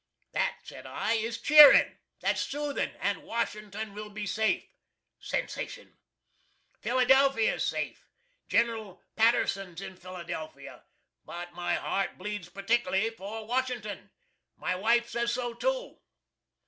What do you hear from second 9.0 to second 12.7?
PATTERSON'S in Philadelphia. But my heart bleeds